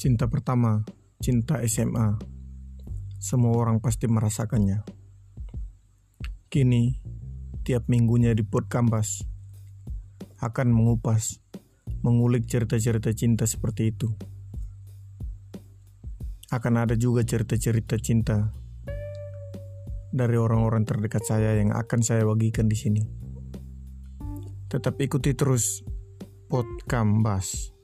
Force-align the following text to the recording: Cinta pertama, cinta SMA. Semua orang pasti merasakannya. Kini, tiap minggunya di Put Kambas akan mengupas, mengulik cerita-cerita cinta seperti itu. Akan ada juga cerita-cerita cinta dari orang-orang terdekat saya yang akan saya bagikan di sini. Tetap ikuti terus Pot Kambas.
Cinta 0.00 0.32
pertama, 0.32 0.80
cinta 1.20 1.60
SMA. 1.68 2.16
Semua 3.20 3.52
orang 3.52 3.84
pasti 3.84 4.08
merasakannya. 4.08 4.80
Kini, 6.48 6.96
tiap 7.68 7.84
minggunya 7.84 8.32
di 8.32 8.40
Put 8.40 8.64
Kambas 8.72 9.20
akan 10.40 10.72
mengupas, 10.72 11.44
mengulik 12.00 12.48
cerita-cerita 12.48 13.12
cinta 13.12 13.44
seperti 13.44 13.92
itu. 13.92 14.08
Akan 16.48 16.80
ada 16.80 16.96
juga 16.96 17.20
cerita-cerita 17.20 18.00
cinta 18.00 18.56
dari 20.16 20.40
orang-orang 20.40 20.88
terdekat 20.88 21.28
saya 21.28 21.60
yang 21.60 21.76
akan 21.76 22.00
saya 22.00 22.24
bagikan 22.24 22.72
di 22.72 22.76
sini. 22.80 23.04
Tetap 24.64 24.96
ikuti 24.96 25.36
terus 25.36 25.84
Pot 26.48 26.88
Kambas. 26.88 27.79